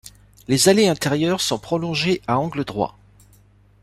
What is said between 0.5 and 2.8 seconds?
allées intérieures sont prolongées à angle